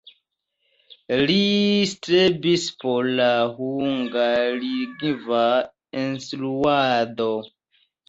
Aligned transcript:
Li 1.31 1.35
strebis 1.91 2.65
por 2.85 3.11
la 3.21 3.29
hungarlingva 3.61 5.47
instruado. 6.07 7.33